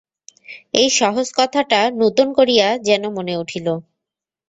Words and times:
এই 0.73 0.89
সহজ 0.99 1.27
কথাটা 1.37 1.79
নূতন 1.99 2.27
করিয়া 2.33 2.67
যেন 2.87 3.03
মনে 3.17 3.33
উঠিল। 3.37 3.67